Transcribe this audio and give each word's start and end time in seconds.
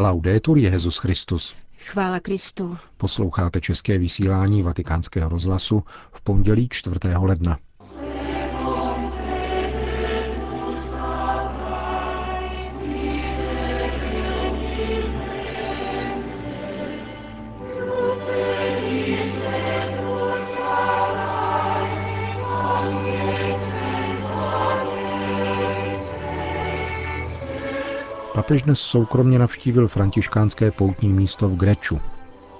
Laudetur 0.00 0.58
Jezus 0.58 0.98
Christus. 0.98 1.54
Chvála 1.78 2.20
Kristu. 2.20 2.76
Posloucháte 2.96 3.60
české 3.60 3.98
vysílání 3.98 4.62
Vatikánského 4.62 5.28
rozhlasu 5.30 5.84
v 6.12 6.20
pondělí 6.20 6.68
4. 6.70 6.96
ledna. 7.16 7.58
Papež 28.38 28.62
dnes 28.62 28.80
soukromně 28.80 29.38
navštívil 29.38 29.88
františkánské 29.88 30.70
poutní 30.70 31.08
místo 31.12 31.48
v 31.48 31.56
Greču. 31.56 32.00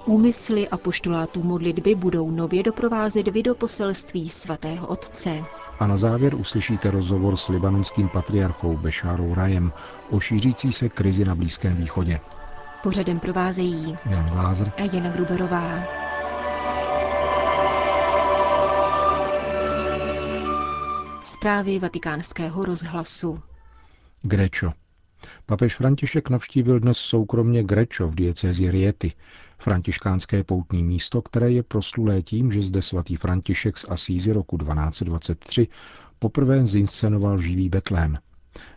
Úmysly 0.05 0.69
a 0.69 0.77
poštulátů 0.77 1.43
modlitby 1.43 1.95
budou 1.95 2.31
nově 2.31 2.63
doprovázet 2.63 3.27
videoposelství 3.27 4.29
svatého 4.29 4.87
otce. 4.87 5.43
A 5.79 5.87
na 5.87 5.97
závěr 5.97 6.35
uslyšíte 6.35 6.91
rozhovor 6.91 7.37
s 7.37 7.47
libanonským 7.47 8.09
patriarchou 8.09 8.77
Bešárou 8.77 9.33
Rajem 9.33 9.71
o 10.09 10.19
šířící 10.19 10.71
se 10.71 10.89
krizi 10.89 11.25
na 11.25 11.35
Blízkém 11.35 11.75
východě. 11.75 12.19
Pořadem 12.83 13.19
provázejí 13.19 13.95
Jan 14.05 14.29
Glázer 14.29 14.71
a 14.77 14.95
Jana 14.95 15.09
Gruberová. 15.09 15.83
Zprávy 21.23 21.79
vatikánského 21.79 22.65
rozhlasu. 22.65 23.39
Grečo. 24.21 24.71
Papež 25.45 25.75
František 25.75 26.29
navštívil 26.29 26.79
dnes 26.79 26.97
soukromně 26.97 27.63
Grečo 27.63 28.07
v 28.07 28.15
diecézi 28.15 28.71
Riety, 28.71 29.13
františkánské 29.57 30.43
poutní 30.43 30.83
místo, 30.83 31.21
které 31.21 31.51
je 31.51 31.63
proslulé 31.63 32.21
tím, 32.21 32.51
že 32.51 32.61
zde 32.61 32.81
svatý 32.81 33.15
František 33.15 33.77
z 33.77 33.85
Asízy 33.89 34.31
roku 34.31 34.57
1223 34.57 35.67
poprvé 36.19 36.65
zinscenoval 36.65 37.41
živý 37.41 37.69
Betlém. 37.69 38.17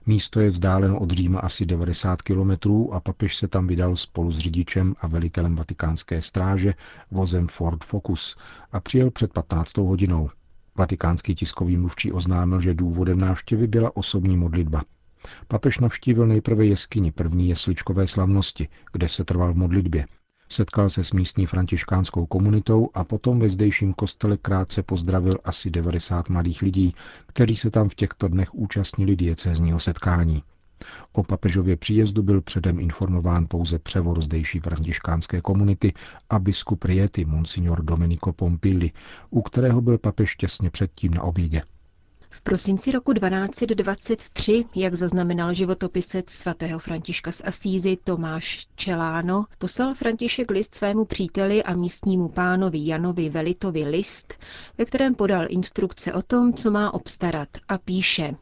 Místo 0.06 0.41
je 0.41 0.50
vzdáleno 0.50 1.00
od 1.00 1.11
Říma 1.11 1.41
asi 1.41 1.67
90 1.67 2.22
kilometrů 2.22 2.95
a 2.95 3.00
papež 3.00 3.36
se 3.36 3.48
tam 3.48 3.67
vydal 3.67 3.97
spolu 3.97 4.30
s 4.30 4.39
řidičem 4.39 4.95
a 5.00 5.06
velitelem 5.06 5.56
vatikánské 5.56 6.20
stráže 6.20 6.74
vozem 7.11 7.48
Ford 7.48 7.84
Focus 7.84 8.36
a 8.72 8.80
přijel 8.80 9.11
před 9.11 9.33
15. 9.33 9.77
hodinou. 9.77 10.30
Vatikánský 10.77 11.34
tiskový 11.34 11.77
mluvčí 11.77 12.12
oznámil, 12.12 12.61
že 12.61 12.74
důvodem 12.74 13.19
návštěvy 13.19 13.67
byla 13.67 13.97
osobní 13.97 14.36
modlitba. 14.36 14.83
Papež 15.48 15.78
navštívil 15.78 16.27
nejprve 16.27 16.67
jeskyni 16.67 17.12
první 17.12 17.48
jesličkové 17.48 18.06
slavnosti, 18.06 18.69
kde 18.92 19.09
se 19.09 19.25
trval 19.25 19.53
v 19.53 19.56
modlitbě. 19.56 20.06
Setkal 20.48 20.89
se 20.89 21.05
s 21.05 21.12
místní 21.12 21.47
františkánskou 21.47 22.27
komunitou 22.27 22.89
a 22.95 23.05
potom 23.05 23.39
ve 23.39 23.51
zdejším 23.51 23.92
kostele 23.92 24.37
krátce 24.37 24.83
pozdravil 24.83 25.34
asi 25.45 25.70
90 25.70 26.29
mladých 26.29 26.62
lidí, 26.62 26.95
kteří 27.27 27.56
se 27.56 27.70
tam 27.70 27.89
v 27.89 27.95
těchto 27.95 28.29
dnech 28.29 28.55
účastnili 28.55 29.17
diecézního 29.17 29.79
setkání. 29.79 30.42
O 31.12 31.23
papežově 31.23 31.77
příjezdu 31.77 32.23
byl 32.23 32.41
předem 32.41 32.81
informován 32.81 33.47
pouze 33.48 33.79
převor 33.79 34.23
zdejší 34.23 34.59
františkánské 34.59 35.41
komunity 35.41 35.92
a 36.31 36.39
biskup 36.39 36.84
Riety, 36.84 37.25
monsignor 37.25 37.84
Domenico 37.84 38.33
Pompilli, 38.33 38.91
u 39.31 39.42
kterého 39.42 39.81
byl 39.81 39.98
papež 39.98 40.36
těsně 40.36 40.70
předtím 40.70 41.14
na 41.14 41.23
obědě. 41.23 41.62
V 42.34 42.42
prosinci 42.42 42.92
roku 42.92 43.12
1223, 43.12 44.64
jak 44.75 44.94
zaznamenal 44.94 45.55
životopisec 45.55 46.30
svatého 46.30 46.78
Františka 46.78 47.33
z 47.33 47.42
Asízy 47.44 47.98
Tomáš 48.05 48.66
Čeláno, 48.74 49.44
poslal 49.58 49.94
František 49.94 50.50
list 50.50 50.74
svému 50.74 51.05
příteli 51.05 51.62
a 51.62 51.74
místnímu 51.74 52.28
pánovi 52.28 52.86
Janovi 52.86 53.28
Velitovi 53.28 53.84
list, 53.84 54.34
ve 54.78 54.84
kterém 54.84 55.14
podal 55.14 55.47
instrukce 55.48 56.12
o 56.12 56.23
tom, 56.23 56.52
co 56.52 56.70
má 56.70 56.95
obstarat 56.95 57.48
a 57.68 57.79
píše 57.79 58.34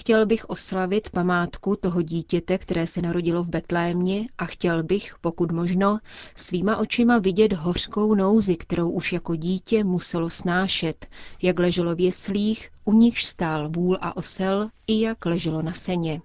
Chtěl 0.00 0.26
bych 0.26 0.44
oslavit 0.50 1.10
památku 1.10 1.76
toho 1.76 2.02
dítěte, 2.02 2.58
které 2.58 2.86
se 2.86 3.02
narodilo 3.02 3.44
v 3.44 3.48
Betlémě 3.48 4.26
a 4.38 4.44
chtěl 4.44 4.82
bych, 4.82 5.14
pokud 5.20 5.52
možno, 5.52 5.98
svýma 6.34 6.76
očima 6.76 7.18
vidět 7.18 7.52
hořkou 7.52 8.14
nouzi, 8.14 8.56
kterou 8.56 8.90
už 8.90 9.12
jako 9.12 9.36
dítě 9.36 9.84
muselo 9.84 10.30
snášet, 10.30 11.06
jak 11.42 11.58
leželo 11.58 11.94
v 11.94 12.00
jeslích, 12.00 12.68
u 12.84 12.92
nichž 12.92 13.24
stál 13.24 13.68
vůl 13.68 13.98
a 14.00 14.16
osel, 14.16 14.68
i 14.86 15.00
jak 15.00 15.26
leželo 15.26 15.62
na 15.62 15.72
seně. 15.72 16.20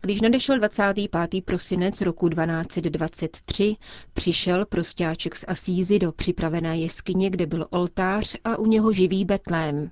Když 0.00 0.20
nadešel 0.20 0.58
25. 0.58 1.44
prosinec 1.44 2.00
roku 2.00 2.28
1223, 2.28 3.76
přišel 4.12 4.66
prostáček 4.66 5.36
z 5.36 5.44
Asízy 5.48 5.98
do 5.98 6.12
připravené 6.12 6.78
jeskyně, 6.78 7.30
kde 7.30 7.46
byl 7.46 7.66
oltář 7.70 8.36
a 8.44 8.56
u 8.56 8.66
něho 8.66 8.92
živý 8.92 9.24
Betlém. 9.24 9.90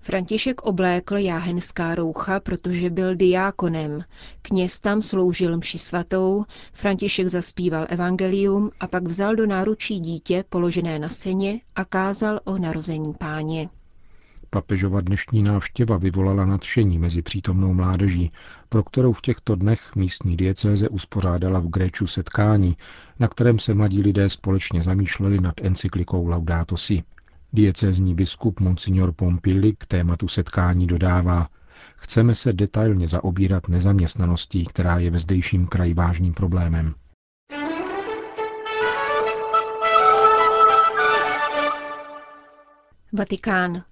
František 0.00 0.62
oblékl 0.62 1.16
jáhenská 1.16 1.94
roucha, 1.94 2.40
protože 2.40 2.90
byl 2.90 3.14
diákonem. 3.14 4.04
Kněz 4.42 4.80
tam 4.80 5.02
sloužil 5.02 5.56
mši 5.56 5.78
svatou, 5.78 6.44
František 6.72 7.28
zaspíval 7.28 7.86
evangelium 7.88 8.70
a 8.80 8.86
pak 8.86 9.04
vzal 9.04 9.36
do 9.36 9.46
náručí 9.46 10.00
dítě 10.00 10.44
položené 10.48 10.98
na 10.98 11.08
seně 11.08 11.60
a 11.76 11.84
kázal 11.84 12.40
o 12.44 12.58
narození 12.58 13.14
páně. 13.14 13.68
Papežova 14.50 15.00
dnešní 15.00 15.42
návštěva 15.42 15.96
vyvolala 15.96 16.46
nadšení 16.46 16.98
mezi 16.98 17.22
přítomnou 17.22 17.74
mládeží, 17.74 18.32
pro 18.68 18.82
kterou 18.84 19.12
v 19.12 19.20
těchto 19.20 19.54
dnech 19.56 19.96
místní 19.96 20.36
diecéze 20.36 20.88
uspořádala 20.88 21.58
v 21.58 21.66
Gréču 21.68 22.06
setkání, 22.06 22.76
na 23.20 23.28
kterém 23.28 23.58
se 23.58 23.74
mladí 23.74 24.02
lidé 24.02 24.28
společně 24.28 24.82
zamýšleli 24.82 25.40
nad 25.40 25.54
encyklikou 25.62 26.26
Laudato 26.26 26.76
Si. 26.76 27.02
Diecézní 27.56 28.14
biskup 28.14 28.60
Monsignor 28.60 29.12
Pompili 29.12 29.72
k 29.78 29.86
tématu 29.86 30.28
setkání 30.28 30.86
dodává, 30.86 31.48
chceme 31.96 32.34
se 32.34 32.52
detailně 32.52 33.08
zaobírat 33.08 33.68
nezaměstnaností, 33.68 34.64
která 34.64 34.98
je 34.98 35.10
ve 35.10 35.18
zdejším 35.18 35.66
kraji 35.66 35.94
vážným 35.94 36.34
problémem. 36.34 36.94
Vatikán. 43.12 43.82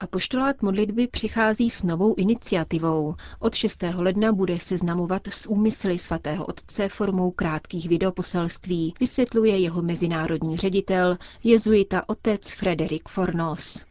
Apoštolát 0.00 0.62
modlitby 0.62 1.06
přichází 1.06 1.70
s 1.70 1.82
novou 1.82 2.14
iniciativou. 2.14 3.14
Od 3.38 3.54
6. 3.54 3.82
ledna 3.94 4.32
bude 4.32 4.58
seznamovat 4.60 5.26
s 5.26 5.46
úmysly 5.50 5.98
svatého 5.98 6.46
otce 6.46 6.88
formou 6.88 7.30
krátkých 7.30 7.88
videoposelství, 7.88 8.94
vysvětluje 9.00 9.58
jeho 9.58 9.82
mezinárodní 9.82 10.56
ředitel, 10.56 11.16
jezuita 11.44 12.08
otec 12.08 12.50
Frederik 12.52 13.08
Fornos. 13.08 13.84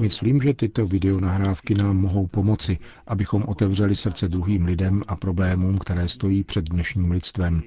Myslím, 0.00 0.40
že 0.42 0.54
tyto 0.54 0.86
videonahrávky 0.86 1.74
nám 1.74 1.96
mohou 1.96 2.26
pomoci, 2.26 2.78
abychom 3.06 3.42
otevřeli 3.48 3.94
srdce 3.96 4.28
druhým 4.28 4.64
lidem 4.64 5.02
a 5.08 5.16
problémům, 5.16 5.78
které 5.78 6.08
stojí 6.08 6.44
před 6.44 6.64
dnešním 6.64 7.10
lidstvem. 7.10 7.62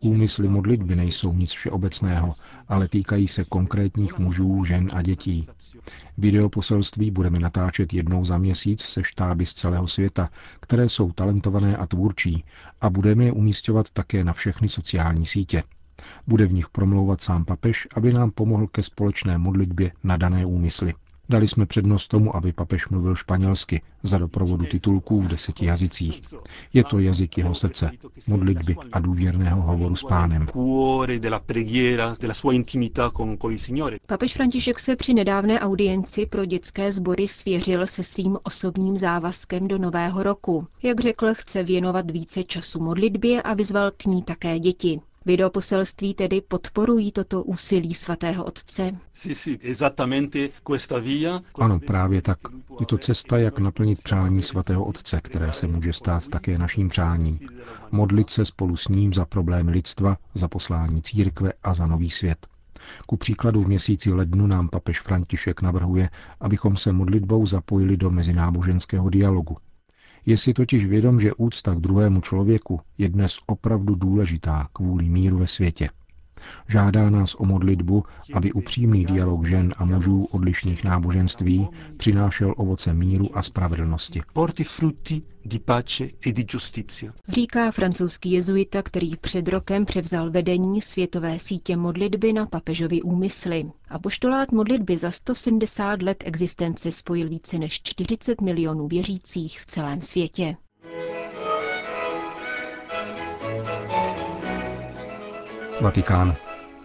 Úmysly 0.00 0.48
modlitby 0.48 0.96
nejsou 0.96 1.32
nic 1.32 1.50
všeobecného, 1.50 2.34
ale 2.68 2.88
týkají 2.88 3.28
se 3.28 3.44
konkrétních 3.44 4.18
mužů, 4.18 4.64
žen 4.64 4.88
a 4.92 5.02
dětí. 5.02 5.48
Videoposelství 6.18 7.10
budeme 7.10 7.38
natáčet 7.38 7.92
jednou 7.92 8.24
za 8.24 8.38
měsíc 8.38 8.82
se 8.82 9.04
štáby 9.04 9.46
z 9.46 9.54
celého 9.54 9.88
světa, 9.88 10.30
které 10.60 10.88
jsou 10.88 11.12
talentované 11.12 11.76
a 11.76 11.86
tvůrčí, 11.86 12.44
a 12.80 12.90
budeme 12.90 13.24
je 13.24 13.32
umístěvat 13.32 13.90
také 13.90 14.24
na 14.24 14.32
všechny 14.32 14.68
sociální 14.68 15.26
sítě. 15.26 15.62
Bude 16.26 16.46
v 16.46 16.52
nich 16.52 16.68
promlouvat 16.68 17.22
sám 17.22 17.44
papež, 17.44 17.88
aby 17.94 18.12
nám 18.12 18.30
pomohl 18.30 18.66
ke 18.66 18.82
společné 18.82 19.38
modlitbě 19.38 19.92
na 20.04 20.16
dané 20.16 20.46
úmysly. 20.46 20.94
Dali 21.30 21.48
jsme 21.48 21.66
přednost 21.66 22.08
tomu, 22.08 22.36
aby 22.36 22.52
papež 22.52 22.88
mluvil 22.88 23.14
španělsky 23.14 23.82
za 24.02 24.18
doprovodu 24.18 24.66
titulků 24.66 25.20
v 25.20 25.28
deseti 25.28 25.64
jazycích. 25.66 26.20
Je 26.72 26.84
to 26.84 26.98
jazyk 26.98 27.38
jeho 27.38 27.54
srdce, 27.54 27.90
modlitby 28.26 28.76
a 28.92 29.00
důvěrného 29.00 29.62
hovoru 29.62 29.96
s 29.96 30.02
pánem. 30.02 30.46
Papež 34.06 34.34
František 34.34 34.78
se 34.78 34.96
při 34.96 35.14
nedávné 35.14 35.60
audienci 35.60 36.26
pro 36.26 36.44
dětské 36.44 36.92
sbory 36.92 37.28
svěřil 37.28 37.86
se 37.86 38.02
svým 38.02 38.38
osobním 38.42 38.98
závazkem 38.98 39.68
do 39.68 39.78
nového 39.78 40.22
roku. 40.22 40.66
Jak 40.82 41.00
řekl, 41.00 41.26
chce 41.34 41.62
věnovat 41.62 42.10
více 42.10 42.44
času 42.44 42.80
modlitbě 42.82 43.42
a 43.42 43.54
vyzval 43.54 43.90
k 43.96 44.04
ní 44.04 44.22
také 44.22 44.58
děti. 44.58 45.00
Videoposelství 45.26 46.14
tedy 46.14 46.40
podporují 46.40 47.12
toto 47.12 47.42
úsilí 47.44 47.94
svatého 47.94 48.44
otce. 48.44 48.92
Ano, 51.58 51.80
právě 51.80 52.22
tak. 52.22 52.38
Je 52.80 52.86
to 52.86 52.98
cesta, 52.98 53.38
jak 53.38 53.58
naplnit 53.58 54.02
přání 54.02 54.42
svatého 54.42 54.84
otce, 54.84 55.20
které 55.20 55.52
se 55.52 55.66
může 55.66 55.92
stát 55.92 56.28
také 56.28 56.58
naším 56.58 56.88
přáním. 56.88 57.38
Modlit 57.90 58.30
se 58.30 58.44
spolu 58.44 58.76
s 58.76 58.88
ním 58.88 59.12
za 59.12 59.24
problémy 59.24 59.70
lidstva, 59.70 60.16
za 60.34 60.48
poslání 60.48 61.02
církve 61.02 61.52
a 61.62 61.74
za 61.74 61.86
nový 61.86 62.10
svět. 62.10 62.46
Ku 63.06 63.16
příkladu 63.16 63.62
v 63.62 63.68
měsíci 63.68 64.12
lednu 64.12 64.46
nám 64.46 64.68
papež 64.68 65.00
František 65.00 65.62
navrhuje, 65.62 66.10
abychom 66.40 66.76
se 66.76 66.92
modlitbou 66.92 67.46
zapojili 67.46 67.96
do 67.96 68.10
mezináboženského 68.10 69.10
dialogu. 69.10 69.56
Je 70.28 70.36
si 70.36 70.54
totiž 70.54 70.86
vědom, 70.86 71.20
že 71.20 71.34
úcta 71.34 71.74
k 71.74 71.80
druhému 71.80 72.20
člověku 72.20 72.80
je 72.98 73.08
dnes 73.08 73.38
opravdu 73.46 73.94
důležitá 73.94 74.68
kvůli 74.72 75.08
míru 75.08 75.38
ve 75.38 75.46
světě. 75.46 75.88
Žádá 76.68 77.10
nás 77.10 77.34
o 77.38 77.44
modlitbu, 77.44 78.04
aby 78.34 78.52
upřímný 78.52 79.04
dialog 79.04 79.46
žen 79.46 79.74
a 79.78 79.84
mužů 79.84 80.24
odlišných 80.32 80.84
náboženství 80.84 81.68
přinášel 81.96 82.54
ovoce 82.56 82.94
míru 82.94 83.38
a 83.38 83.42
spravedlnosti. 83.42 84.20
E 86.24 86.32
Říká 87.28 87.70
francouzský 87.70 88.30
jezuita, 88.30 88.82
který 88.82 89.16
před 89.16 89.48
rokem 89.48 89.84
převzal 89.84 90.30
vedení 90.30 90.80
světové 90.82 91.38
sítě 91.38 91.76
modlitby 91.76 92.32
na 92.32 92.46
papežovi 92.46 93.02
úmysly. 93.02 93.70
A 93.88 93.98
poštolát 93.98 94.52
modlitby 94.52 94.96
za 94.96 95.10
170 95.10 96.02
let 96.02 96.24
existence 96.26 96.92
spojil 96.92 97.28
více 97.28 97.58
než 97.58 97.80
40 97.82 98.40
milionů 98.40 98.88
věřících 98.88 99.60
v 99.60 99.66
celém 99.66 100.00
světě. 100.00 100.56
Vatikán. 105.80 106.36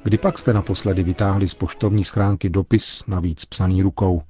Kdy 0.04 0.18
pak 0.18 0.38
jste 0.38 0.54
naposledy 0.54 1.04
vytáhli 1.04 1.48
z 1.48 1.54
poštovní 1.54 2.04
schránky 2.04 2.50
dopis, 2.50 3.04
navíc 3.08 3.46
psaný 3.46 3.82
rukou? 3.82 4.22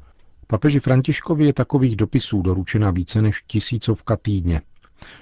Papeži 0.47 0.79
Františkovi 0.79 1.45
je 1.45 1.53
takových 1.53 1.95
dopisů 1.95 2.41
doručena 2.41 2.91
více 2.91 3.21
než 3.21 3.43
tisícovka 3.47 4.17
týdně. 4.17 4.61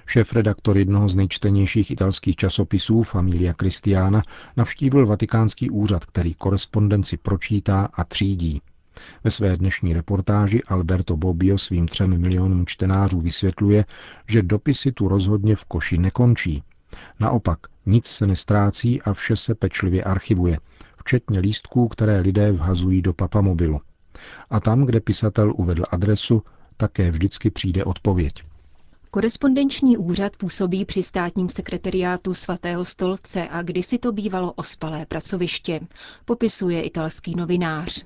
Šéf-redaktor 0.06 0.78
jednoho 0.78 1.10
z 1.10 1.16
nejčtenějších 1.16 1.92
italských 1.92 2.36
časopisů, 2.36 3.04
Familia 3.04 3.54
Cristiana, 3.54 4.24
navštívil 4.58 5.06
vatikánský 5.06 5.70
úřad, 5.70 6.06
který 6.06 6.34
korespondenci 6.34 7.18
pročítá 7.18 7.90
a 7.94 8.04
třídí. 8.04 8.62
Ve 9.24 9.32
své 9.32 9.58
dnešní 9.58 9.94
reportáži 9.94 10.62
Alberto 10.68 11.18
Bobbio 11.18 11.58
svým 11.58 11.88
třem 11.88 12.18
milionům 12.18 12.66
čtenářů 12.66 13.20
vysvětluje, 13.22 13.86
že 14.28 14.42
dopisy 14.42 14.92
tu 14.92 15.08
rozhodně 15.08 15.56
v 15.56 15.66
koši 15.66 15.98
nekončí. 15.98 16.64
Naopak, 17.20 17.60
nic 17.86 18.06
se 18.08 18.28
nestrácí 18.28 19.02
a 19.02 19.14
vše 19.14 19.36
se 19.36 19.56
pečlivě 19.56 20.04
archivuje, 20.04 20.58
včetně 20.98 21.40
lístků, 21.40 21.88
které 21.88 22.20
lidé 22.20 22.52
vhazují 22.52 23.02
do 23.02 23.14
papamobilu. 23.14 23.82
A 24.50 24.60
tam, 24.60 24.86
kde 24.86 25.00
pisatel 25.00 25.54
uvedl 25.58 25.84
adresu, 25.90 26.44
také 26.78 27.12
vždycky 27.12 27.50
přijde 27.50 27.84
odpověď. 27.84 28.34
Korespondenční 29.12 29.98
úřad 29.98 30.36
působí 30.38 30.86
při 30.86 31.04
státním 31.04 31.50
sekretariátu 31.50 32.34
svatého 32.34 32.86
stolce 32.86 33.48
a 33.50 33.62
kdysi 33.62 33.98
to 33.98 34.12
bývalo 34.12 34.54
ospalé 34.54 35.06
pracoviště, 35.06 35.80
popisuje 36.26 36.82
italský 36.82 37.36
novinář. 37.36 38.06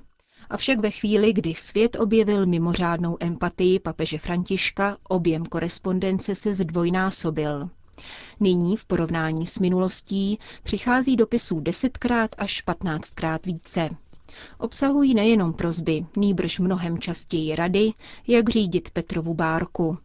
Avšak 0.49 0.79
ve 0.79 0.91
chvíli, 0.91 1.33
kdy 1.33 1.53
svět 1.53 1.97
objevil 1.99 2.45
mimořádnou 2.45 3.17
empatii 3.19 3.79
papeže 3.79 4.17
Františka, 4.17 4.97
objem 5.03 5.45
korespondence 5.45 6.35
se 6.35 6.53
zdvojnásobil. 6.53 7.69
Nyní 8.39 8.77
v 8.77 8.85
porovnání 8.85 9.45
s 9.47 9.59
minulostí 9.59 10.39
přichází 10.63 11.15
dopisů 11.15 11.59
desetkrát 11.59 12.35
až 12.37 12.61
patnáctkrát 12.61 13.45
více. 13.45 13.89
Obsahují 14.57 15.13
nejenom 15.13 15.53
prozby, 15.53 16.05
nýbrž 16.17 16.59
mnohem 16.59 16.97
častěji 16.99 17.55
rady, 17.55 17.93
jak 18.27 18.49
řídit 18.49 18.89
Petrovu 18.89 19.33
bárku. 19.33 19.97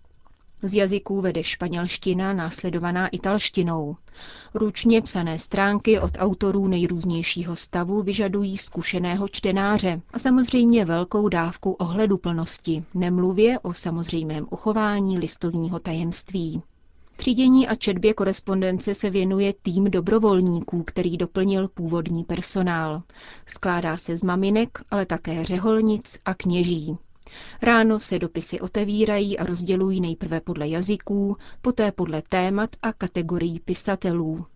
Z 0.62 0.74
jazyků 0.74 1.20
vede 1.20 1.44
španělština 1.44 2.32
následovaná 2.32 3.08
italštinou. 3.08 3.96
Ručně 4.54 5.02
psané 5.02 5.38
stránky 5.38 6.00
od 6.00 6.10
autorů 6.18 6.66
nejrůznějšího 6.68 7.56
stavu 7.56 8.02
vyžadují 8.02 8.56
zkušeného 8.58 9.28
čtenáře 9.28 10.00
a 10.12 10.18
samozřejmě 10.18 10.84
velkou 10.84 11.28
dávku 11.28 11.72
ohleduplnosti, 11.72 12.84
nemluvě 12.94 13.58
o 13.58 13.74
samozřejmém 13.74 14.46
uchování 14.50 15.18
listovního 15.18 15.78
tajemství. 15.78 16.62
Třídění 17.20 17.68
a 17.68 17.74
četbě 17.74 18.14
korespondence 18.14 18.94
se 18.94 19.10
věnuje 19.10 19.52
tým 19.62 19.84
dobrovolníků, 19.84 20.82
který 20.82 21.16
doplnil 21.16 21.68
původní 21.68 22.24
personál. 22.24 23.02
Skládá 23.46 23.96
se 23.96 24.16
z 24.16 24.22
maminek, 24.22 24.78
ale 24.90 25.06
také 25.06 25.44
řeholnic 25.44 26.18
a 26.24 26.34
kněží. 26.34 26.96
Ráno 27.62 27.98
se 27.98 28.18
dopisy 28.18 28.60
otevírají 28.60 29.38
a 29.38 29.44
rozdělují 29.44 30.00
nejprve 30.00 30.40
podle 30.40 30.68
jazyků, 30.68 31.36
poté 31.62 31.92
podle 31.92 32.22
témat 32.22 32.70
a 32.82 32.92
kategorií 32.92 33.60
pisatelů. 33.60 34.46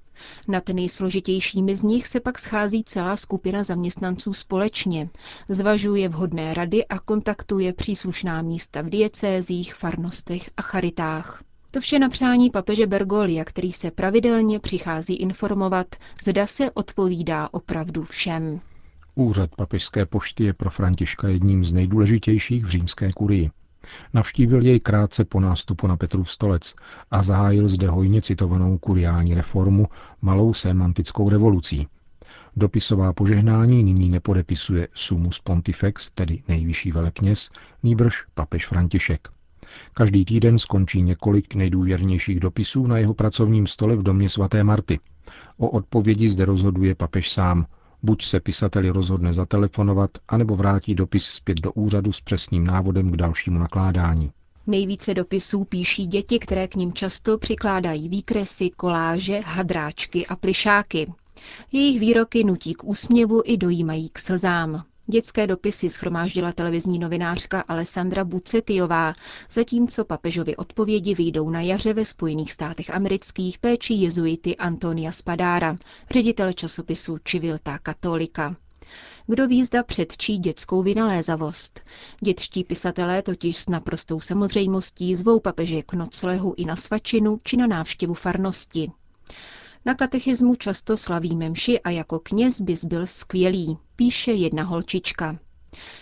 Nad 0.49 0.69
nejsložitějšími 0.69 1.77
z 1.77 1.83
nich 1.83 2.07
se 2.07 2.21
pak 2.21 2.39
schází 2.39 2.85
celá 2.85 3.17
skupina 3.17 3.65
zaměstnanců 3.65 4.33
společně, 4.33 5.11
zvažuje 5.49 6.09
vhodné 6.09 6.55
rady 6.55 6.87
a 6.87 6.99
kontaktuje 6.99 7.73
příslušná 7.73 8.43
místa 8.43 8.83
v 8.83 8.89
diecézích, 8.91 9.75
farnostech 9.75 10.51
a 10.57 10.63
charitách. 10.63 11.43
To 11.75 11.81
vše 11.81 11.99
na 11.99 12.09
přání 12.09 12.51
papeže 12.51 12.87
Bergolia, 12.87 13.45
který 13.45 13.73
se 13.73 13.91
pravidelně 13.91 14.61
přichází 14.61 15.15
informovat, 15.15 15.87
zda 16.25 16.47
se 16.47 16.71
odpovídá 16.71 17.49
opravdu 17.53 18.05
všem. 18.05 18.61
Úřad 19.15 19.51
papežské 19.57 20.07
pošty 20.07 20.45
je 20.45 20.53
pro 20.53 20.71
Františka 20.71 21.29
jedním 21.29 21.65
z 21.65 21.73
nejdůležitějších 21.73 22.65
v 22.65 22.69
římské 22.69 23.13
kurii. 23.13 23.51
Navštívil 24.13 24.67
jej 24.67 24.81
krátce 24.81 25.25
po 25.25 25.41
nástupu 25.41 25.87
na 25.87 25.97
Petrův 25.97 26.31
stolec 26.31 26.75
a 27.11 27.23
zahájil 27.23 27.69
zde 27.69 27.89
hojně 27.89 28.23
citovanou 28.23 28.79
kuriální 28.79 29.35
reformu 29.35 29.87
malou 30.23 30.55
semantickou 30.55 31.29
revolucí. 31.31 31.89
Dopisová 32.57 33.13
požehnání 33.13 33.85
nyní 33.85 34.11
nepodepisuje 34.11 34.89
sumus 34.95 35.41
pontifex, 35.41 36.11
tedy 36.11 36.43
nejvyšší 36.49 36.93
velekněz, 36.93 37.51
nýbrž 37.83 38.25
papež 38.35 38.67
František. 38.67 39.34
Každý 39.95 40.25
týden 40.25 40.59
skončí 40.59 41.03
několik 41.03 41.55
nejdůvěrnějších 41.55 42.41
dopisů 42.41 42.87
na 42.87 42.99
jeho 42.99 43.15
pracovním 43.15 43.67
stole 43.67 43.97
v 43.97 44.03
domě 44.03 44.29
svaté 44.29 44.65
Marty. 44.65 45.01
O 45.59 45.69
odpovědi 45.71 46.29
zde 46.29 46.45
rozhoduje 46.45 46.95
papež 46.95 47.31
sám. 47.31 47.67
Buď 48.03 48.25
se 48.25 48.41
pisateli 48.41 48.91
rozhodne 48.91 49.35
zatelefonovat, 49.35 50.11
anebo 50.29 50.57
vrátí 50.57 50.95
dopis 50.95 51.25
zpět 51.25 51.61
do 51.61 51.73
úřadu 51.73 52.13
s 52.13 52.21
přesným 52.21 52.65
návodem 52.65 53.11
k 53.11 53.17
dalšímu 53.17 53.59
nakládání. 53.59 54.31
Nejvíce 54.67 55.15
dopisů 55.15 55.65
píší 55.65 56.07
děti, 56.07 56.39
které 56.39 56.69
k 56.69 56.75
ním 56.75 56.93
často 56.93 57.39
přikládají 57.39 58.09
výkresy, 58.09 58.71
koláže, 58.71 59.41
hadráčky 59.45 60.27
a 60.27 60.37
plišáky. 60.37 61.13
Jejich 61.73 62.01
výroky 62.01 62.45
nutí 62.45 62.75
k 62.75 62.85
úsměvu 62.85 63.43
i 63.45 63.57
dojímají 63.57 64.09
k 64.13 64.19
slzám. 64.19 64.85
Dětské 65.07 65.47
dopisy 65.47 65.91
schromáždila 65.91 66.53
televizní 66.53 66.99
novinářka 66.99 67.61
Alessandra 67.61 68.25
Bucetiová, 68.25 69.15
zatímco 69.51 70.05
papežovi 70.05 70.57
odpovědi 70.57 71.15
vyjdou 71.15 71.51
na 71.51 71.61
jaře 71.61 71.95
ve 71.95 72.05
Spojených 72.05 72.53
státech 72.53 72.91
amerických 72.91 73.59
péči 73.59 73.95
jezuity 73.95 74.57
Antonia 74.57 75.13
Spadára, 75.13 75.77
ředitel 76.11 76.53
časopisu 76.53 77.19
Civilta 77.25 77.79
Katolika. 77.79 78.57
Kdo 79.27 79.49
ví, 79.49 79.65
zda 79.65 79.83
předčí 79.83 80.39
dětskou 80.39 80.83
vynalézavost. 80.83 81.81
Dětští 82.21 82.65
pisatelé 82.65 83.23
totiž 83.23 83.57
s 83.57 83.69
naprostou 83.69 84.21
samozřejmostí 84.21 85.15
zvou 85.15 85.41
papeže 85.41 85.83
k 85.83 85.93
noclehu 85.93 86.55
i 86.57 86.65
na 86.65 86.77
svačinu 86.77 87.39
či 87.43 87.57
na 87.57 87.67
návštěvu 87.67 88.15
farnosti. 88.15 88.93
Na 89.87 89.95
katechismu 89.95 90.55
často 90.55 90.97
slavíme 90.97 91.51
mši 91.51 91.81
a 91.81 91.91
jako 91.91 92.19
kněz 92.19 92.61
bys 92.61 92.85
byl 92.85 93.07
skvělý, 93.07 93.79
píše 93.97 94.33
jedna 94.33 94.63
holčička. 94.63 95.39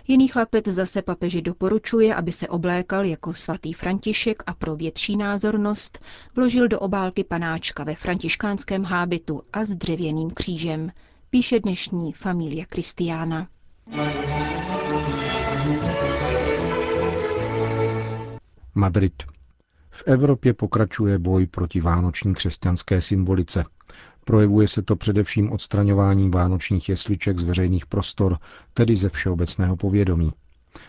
Jiný 0.09 0.29
chlapec 0.29 0.67
zase 0.69 1.03
papeži 1.03 1.43
doporučuje, 1.43 2.15
aby 2.15 2.33
se 2.33 2.49
oblékal 2.49 3.05
jako 3.05 3.35
svatý 3.35 3.73
František 3.73 4.43
a 4.47 4.55
pro 4.55 4.77
větší 4.77 5.17
názornost 5.17 5.99
vložil 6.37 6.69
do 6.69 6.81
obálky 6.81 7.25
panáčka 7.25 7.85
ve 7.85 7.95
františkánském 7.95 8.85
hábitu 8.85 9.43
a 9.53 9.65
s 9.65 9.71
dřevěným 9.71 10.31
křížem, 10.31 10.93
píše 11.31 11.61
dnešní 11.61 12.13
Familia 12.13 12.67
Kristiána. 12.67 13.49
Madrid. 18.75 19.32
V 20.03 20.09
Evropě 20.09 20.55
pokračuje 20.55 21.19
boj 21.19 21.47
proti 21.47 21.81
vánoční 21.81 22.35
křesťanské 22.35 23.01
symbolice. 23.01 23.65
Projevuje 24.25 24.69
se 24.69 24.83
to 24.83 24.97
především 24.97 25.53
odstraňováním 25.53 26.31
vánočních 26.31 26.89
jesliček 26.89 27.39
z 27.39 27.43
veřejných 27.43 27.87
prostor, 27.87 28.39
tedy 28.75 28.97
ze 28.97 29.09
všeobecného 29.09 29.77
povědomí. 29.77 30.33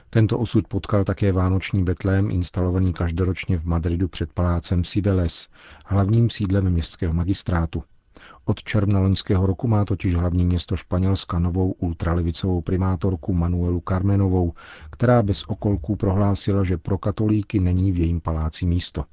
Tento 0.10 0.40
osud 0.40 0.68
potkal 0.68 1.04
také 1.04 1.32
vánoční 1.32 1.84
betlém 1.84 2.32
instalovaný 2.32 2.94
každoročně 2.94 3.58
v 3.58 3.64
Madridu 3.66 4.08
před 4.08 4.34
palácem 4.34 4.84
Sibeles, 4.84 5.48
hlavním 5.86 6.30
sídlem 6.30 6.70
městského 6.70 7.14
magistrátu. 7.14 7.84
Od 8.46 8.64
června 8.64 9.00
loňského 9.00 9.46
roku 9.46 9.68
má 9.68 9.86
totiž 9.86 10.16
hlavní 10.16 10.46
město 10.46 10.78
Španělska 10.78 11.40
novou 11.40 11.72
ultralevicovou 11.72 12.62
primátorku 12.62 13.34
Manuelu 13.34 13.84
Carmenovou, 13.90 14.54
která 14.92 15.22
bez 15.24 15.44
okolků 15.48 15.96
prohlásila, 15.96 16.64
že 16.64 16.78
pro 16.78 16.98
katolíky 16.98 17.60
není 17.60 17.92
v 17.92 17.98
jejím 17.98 18.22
paláci 18.22 18.66
místo. 18.66 19.06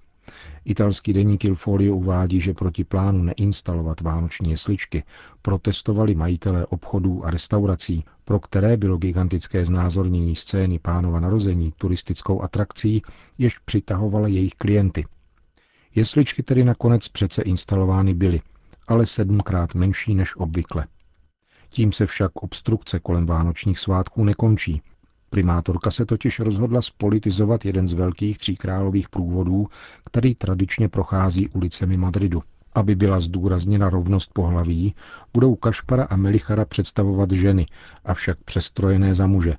Italský 0.64 1.12
deník 1.12 1.44
Il 1.44 1.54
Folio 1.54 1.94
uvádí, 1.94 2.40
že 2.40 2.54
proti 2.54 2.84
plánu 2.84 3.22
neinstalovat 3.22 4.00
vánoční 4.00 4.50
jesličky 4.50 5.02
protestovali 5.42 6.14
majitelé 6.14 6.66
obchodů 6.66 7.24
a 7.24 7.30
restaurací, 7.30 8.04
pro 8.24 8.40
které 8.40 8.76
bylo 8.76 8.96
gigantické 8.96 9.64
znázornění 9.64 10.36
scény 10.36 10.78
pánova 10.78 11.20
narození 11.20 11.72
turistickou 11.76 12.42
atrakcí, 12.42 13.02
jež 13.38 13.58
přitahovala 13.58 14.28
jejich 14.28 14.54
klienty. 14.54 15.04
Jesličky 15.94 16.42
tedy 16.42 16.64
nakonec 16.64 17.08
přece 17.08 17.42
instalovány 17.42 18.14
byly, 18.14 18.40
ale 18.90 19.06
sedmkrát 19.06 19.74
menší 19.74 20.14
než 20.14 20.36
obvykle. 20.36 20.86
Tím 21.68 21.92
se 21.92 22.06
však 22.06 22.36
obstrukce 22.36 23.00
kolem 23.00 23.26
vánočních 23.26 23.78
svátků 23.78 24.24
nekončí. 24.24 24.82
Primátorka 25.30 25.90
se 25.90 26.06
totiž 26.06 26.40
rozhodla 26.40 26.82
spolitizovat 26.82 27.64
jeden 27.64 27.88
z 27.88 27.92
velkých 27.92 28.38
tříkrálových 28.38 29.08
průvodů, 29.08 29.66
který 30.04 30.34
tradičně 30.34 30.88
prochází 30.88 31.48
ulicemi 31.48 31.96
Madridu. 31.96 32.42
Aby 32.74 32.94
byla 32.94 33.20
zdůrazněna 33.20 33.90
rovnost 33.90 34.30
pohlaví, 34.32 34.94
budou 35.34 35.54
Kašpara 35.54 36.04
a 36.04 36.16
Melichara 36.16 36.64
představovat 36.64 37.30
ženy, 37.30 37.66
avšak 38.04 38.38
přestrojené 38.44 39.14
za 39.14 39.26
muže. 39.26 39.56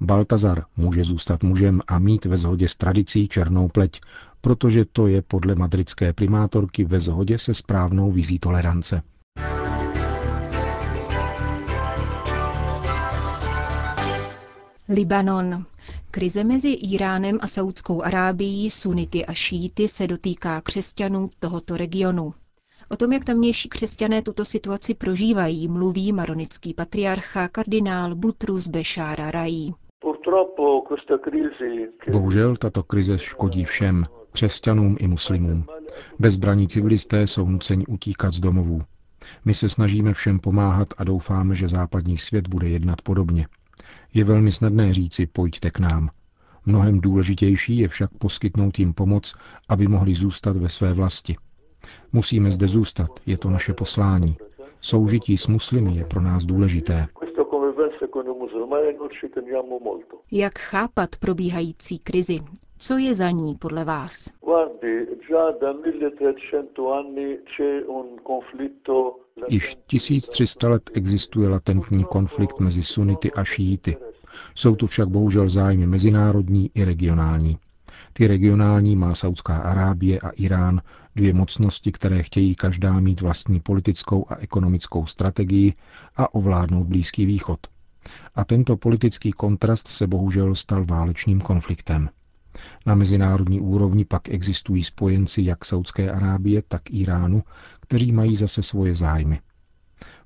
Baltazar 0.00 0.64
může 0.76 1.04
zůstat 1.04 1.42
mužem 1.42 1.80
a 1.86 1.98
mít 1.98 2.24
ve 2.24 2.36
shodě 2.36 2.68
s 2.68 2.76
tradicí 2.76 3.28
černou 3.28 3.68
pleť, 3.68 4.00
protože 4.40 4.84
to 4.84 5.06
je 5.06 5.22
podle 5.22 5.54
madridské 5.54 6.12
primátorky 6.12 6.84
ve 6.84 7.00
shodě 7.00 7.38
se 7.38 7.54
správnou 7.54 8.12
vizí 8.12 8.38
tolerance. 8.38 9.02
Libanon. 14.88 15.64
Krize 16.10 16.44
mezi 16.44 16.68
Iránem 16.68 17.38
a 17.40 17.46
Saudskou 17.46 18.02
Arábií, 18.02 18.70
sunity 18.70 19.26
a 19.26 19.34
šíty 19.34 19.88
se 19.88 20.06
dotýká 20.06 20.60
křesťanů 20.60 21.30
tohoto 21.38 21.76
regionu. 21.76 22.34
O 22.88 22.96
tom, 22.96 23.12
jak 23.12 23.24
tamnější 23.24 23.68
křesťané 23.68 24.22
tuto 24.22 24.44
situaci 24.44 24.94
prožívají, 24.94 25.68
mluví 25.68 26.12
maronický 26.12 26.74
patriarcha 26.74 27.48
kardinál 27.48 28.14
Butrus 28.14 28.68
Bešára 28.68 29.30
Rají. 29.30 29.74
Bohužel 32.10 32.56
tato 32.56 32.82
krize 32.82 33.18
škodí 33.18 33.64
všem, 33.64 34.04
křesťanům 34.32 34.96
i 35.00 35.08
muslimům. 35.08 35.64
Bezbraní 36.18 36.68
civilisté 36.68 37.26
jsou 37.26 37.48
nuceni 37.48 37.86
utíkat 37.86 38.34
z 38.34 38.40
domovů. 38.40 38.82
My 39.44 39.54
se 39.54 39.68
snažíme 39.68 40.12
všem 40.12 40.38
pomáhat 40.38 40.88
a 40.98 41.04
doufáme, 41.04 41.54
že 41.54 41.68
západní 41.68 42.18
svět 42.18 42.48
bude 42.48 42.68
jednat 42.68 43.02
podobně. 43.02 43.46
Je 44.14 44.24
velmi 44.24 44.52
snadné 44.52 44.94
říci, 44.94 45.26
pojďte 45.26 45.70
k 45.70 45.78
nám. 45.78 46.10
Mnohem 46.66 47.00
důležitější 47.00 47.78
je 47.78 47.88
však 47.88 48.10
poskytnout 48.18 48.78
jim 48.78 48.94
pomoc, 48.94 49.34
aby 49.68 49.88
mohli 49.88 50.14
zůstat 50.14 50.56
ve 50.56 50.68
své 50.68 50.92
vlasti. 50.92 51.36
Musíme 52.12 52.50
zde 52.50 52.68
zůstat, 52.68 53.10
je 53.26 53.38
to 53.38 53.50
naše 53.50 53.74
poslání. 53.74 54.36
Soužití 54.80 55.36
s 55.36 55.46
muslimy 55.46 55.96
je 55.96 56.04
pro 56.04 56.20
nás 56.20 56.44
důležité. 56.44 57.06
Jak 60.32 60.58
chápat 60.58 61.08
probíhající 61.20 61.98
krizi? 61.98 62.38
Co 62.78 62.98
je 62.98 63.14
za 63.14 63.30
ní 63.30 63.54
podle 63.54 63.84
vás? 63.84 64.30
Již 69.48 69.76
1300 69.86 70.68
let 70.68 70.90
existuje 70.94 71.48
latentní 71.48 72.04
konflikt 72.04 72.60
mezi 72.60 72.82
sunity 72.82 73.32
a 73.32 73.44
šíity. 73.44 73.96
Jsou 74.54 74.76
tu 74.76 74.86
však 74.86 75.08
bohužel 75.08 75.48
zájmy 75.48 75.86
mezinárodní 75.86 76.70
i 76.74 76.84
regionální. 76.84 77.58
Ty 78.12 78.26
regionální 78.26 78.96
má 78.96 79.14
Saudská 79.14 79.58
Arábie 79.58 80.20
a 80.20 80.30
Irán, 80.30 80.80
dvě 81.16 81.34
mocnosti, 81.34 81.92
které 81.92 82.22
chtějí 82.22 82.54
každá 82.54 83.00
mít 83.00 83.20
vlastní 83.20 83.60
politickou 83.60 84.26
a 84.28 84.36
ekonomickou 84.36 85.06
strategii 85.06 85.74
a 86.16 86.34
ovládnout 86.34 86.86
Blízký 86.86 87.26
východ. 87.26 87.58
A 88.34 88.44
tento 88.44 88.76
politický 88.76 89.32
kontrast 89.32 89.88
se 89.88 90.06
bohužel 90.06 90.54
stal 90.54 90.84
válečným 90.84 91.40
konfliktem. 91.40 92.08
Na 92.86 92.94
mezinárodní 92.94 93.60
úrovni 93.60 94.04
pak 94.04 94.28
existují 94.28 94.84
spojenci 94.84 95.42
jak 95.44 95.64
Saudské 95.64 96.10
Arábie, 96.10 96.62
tak 96.68 96.90
Iránu, 96.90 97.42
kteří 97.80 98.12
mají 98.12 98.36
zase 98.36 98.62
svoje 98.62 98.94
zájmy. 98.94 99.40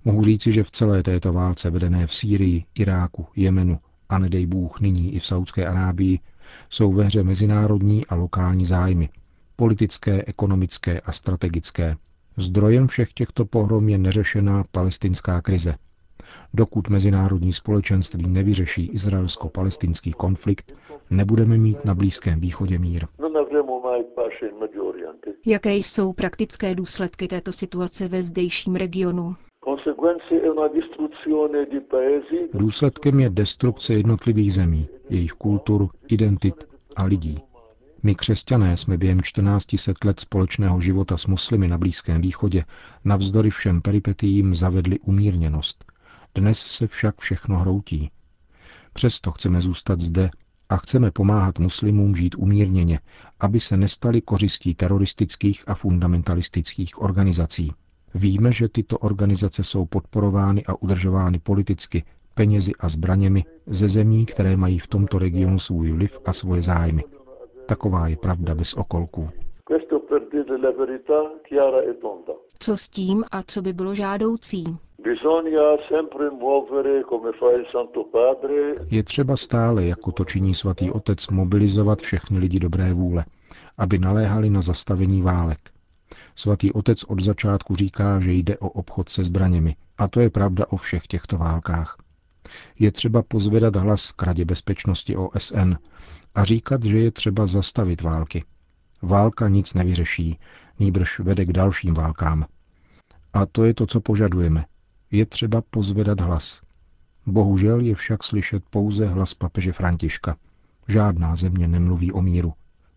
Mohu 0.04 0.24
říci, 0.24 0.52
že 0.52 0.64
v 0.64 0.70
celé 0.70 1.02
této 1.02 1.32
válce 1.32 1.70
vedené 1.70 2.06
v 2.06 2.14
Sýrii, 2.14 2.64
Iráku, 2.74 3.26
Jemenu 3.36 3.78
a 4.08 4.18
nedej 4.18 4.46
Bůh 4.46 4.80
nyní 4.80 5.14
i 5.14 5.18
v 5.18 5.26
Saudské 5.26 5.66
Arábii 5.66 6.18
jsou 6.70 6.92
ve 6.92 7.04
hře 7.04 7.22
mezinárodní 7.22 8.06
a 8.06 8.14
lokální 8.14 8.64
zájmy, 8.64 9.08
politické, 9.56 10.24
ekonomické 10.26 11.00
a 11.00 11.12
strategické. 11.12 11.96
Zdrojem 12.36 12.86
všech 12.86 13.12
těchto 13.12 13.44
pohrom 13.44 13.88
je 13.88 13.98
neřešená 13.98 14.64
palestinská 14.70 15.40
krize. 15.40 15.74
Dokud 16.54 16.88
mezinárodní 16.88 17.52
společenství 17.52 18.28
nevyřeší 18.28 18.86
izraelsko-palestinský 18.86 20.12
konflikt, 20.12 20.74
nebudeme 21.10 21.58
mít 21.58 21.84
na 21.84 21.94
Blízkém 21.94 22.40
východě 22.40 22.78
mír. 22.78 23.06
Jaké 25.46 25.74
jsou 25.74 26.12
praktické 26.12 26.74
důsledky 26.74 27.28
této 27.28 27.52
situace 27.52 28.08
ve 28.08 28.22
zdejším 28.22 28.76
regionu? 28.76 29.34
Důsledkem 32.54 33.20
je 33.20 33.30
destrukce 33.30 33.94
jednotlivých 33.94 34.52
zemí, 34.52 34.88
jejich 35.10 35.32
kultur, 35.32 35.88
identit 36.08 36.68
a 36.96 37.04
lidí. 37.04 37.38
My 38.02 38.14
křesťané 38.14 38.76
jsme 38.76 38.98
během 38.98 39.20
1400 39.20 39.92
let 40.04 40.20
společného 40.20 40.80
života 40.80 41.16
s 41.16 41.26
muslimy 41.26 41.68
na 41.68 41.78
Blízkém 41.78 42.20
východě 42.20 42.64
navzdory 43.04 43.50
všem 43.50 43.82
peripetím 43.82 44.54
zavedli 44.54 44.98
umírněnost. 44.98 45.84
Dnes 46.34 46.58
se 46.58 46.86
však 46.86 47.20
všechno 47.20 47.58
hroutí. 47.58 48.10
Přesto 48.92 49.30
chceme 49.30 49.60
zůstat 49.60 50.00
zde 50.00 50.30
a 50.68 50.76
chceme 50.76 51.10
pomáhat 51.10 51.58
muslimům 51.58 52.16
žít 52.16 52.34
umírněně, 52.38 53.00
aby 53.40 53.60
se 53.60 53.76
nestali 53.76 54.20
kořistí 54.20 54.74
teroristických 54.74 55.64
a 55.66 55.74
fundamentalistických 55.74 57.02
organizací. 57.02 57.72
Víme, 58.14 58.52
že 58.52 58.68
tyto 58.68 58.98
organizace 58.98 59.64
jsou 59.64 59.86
podporovány 59.86 60.64
a 60.64 60.82
udržovány 60.82 61.38
politicky, 61.38 62.04
penězi 62.34 62.72
a 62.80 62.88
zbraněmi 62.88 63.44
ze 63.66 63.88
zemí, 63.88 64.26
které 64.26 64.56
mají 64.56 64.78
v 64.78 64.86
tomto 64.86 65.18
regionu 65.18 65.58
svůj 65.58 65.92
vliv 65.92 66.18
a 66.24 66.32
svoje 66.32 66.62
zájmy. 66.62 67.04
Taková 67.66 68.08
je 68.08 68.16
pravda 68.16 68.54
bez 68.54 68.74
okolků. 68.74 69.28
Co 72.58 72.76
s 72.76 72.88
tím 72.88 73.24
a 73.30 73.42
co 73.42 73.62
by 73.62 73.72
bylo 73.72 73.94
žádoucí? 73.94 74.64
Je 78.90 79.02
třeba 79.02 79.36
stále, 79.36 79.84
jako 79.84 80.12
to 80.12 80.24
činí 80.24 80.54
svatý 80.54 80.90
otec, 80.90 81.28
mobilizovat 81.28 82.00
všechny 82.00 82.38
lidi 82.38 82.58
dobré 82.58 82.92
vůle, 82.92 83.24
aby 83.78 83.98
naléhali 83.98 84.50
na 84.50 84.62
zastavení 84.62 85.22
válek. 85.22 85.58
Svatý 86.36 86.72
otec 86.72 87.04
od 87.04 87.20
začátku 87.20 87.76
říká, 87.76 88.20
že 88.20 88.32
jde 88.32 88.58
o 88.58 88.68
obchod 88.68 89.08
se 89.08 89.24
zbraněmi, 89.24 89.76
a 89.98 90.08
to 90.08 90.20
je 90.20 90.30
pravda 90.30 90.66
o 90.68 90.76
všech 90.76 91.06
těchto 91.06 91.38
válkách. 91.38 91.96
Je 92.78 92.92
třeba 92.92 93.22
pozvedat 93.22 93.76
hlas 93.76 94.12
k 94.12 94.22
Radě 94.22 94.44
bezpečnosti 94.44 95.16
OSN 95.16 95.74
a 96.34 96.44
říkat, 96.44 96.82
že 96.82 96.98
je 96.98 97.10
třeba 97.10 97.46
zastavit 97.46 98.02
války. 98.02 98.44
Válka 99.02 99.48
nic 99.48 99.74
nevyřeší, 99.74 100.38
nýbrž 100.78 101.18
vede 101.18 101.44
k 101.44 101.52
dalším 101.52 101.94
válkám. 101.94 102.46
A 103.32 103.46
to 103.46 103.64
je 103.64 103.74
to, 103.74 103.86
co 103.86 104.00
požadujeme. 104.00 104.64
Je 105.10 105.26
třeba 105.26 105.62
pozvedat 105.70 106.20
hlas. 106.20 106.62
Bohužel 107.26 107.80
je 107.80 107.94
však 107.94 108.24
slyšet 108.24 108.62
pouze 108.70 109.06
hlas 109.06 109.34
papeže 109.34 109.72
Františka. 109.72 110.36
Žádná 110.88 111.36
země 111.36 111.68
nemluví 111.68 112.12
o 112.12 112.22
míru. 112.22 112.52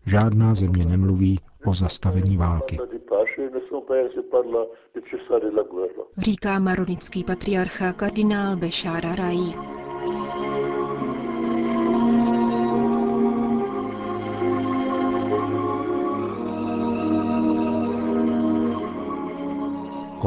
Žádná 0.06 0.54
země 0.54 0.84
nemluví 0.84 1.40
o 1.66 1.74
zastavení 1.74 2.36
války. 2.36 2.78
Říká 6.18 6.58
maronický 6.58 7.24
patriarcha 7.24 7.92
kardinál 7.92 8.56
Bešára 8.56 9.14
Rají. 9.14 9.54